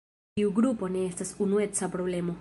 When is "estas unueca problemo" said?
1.11-2.29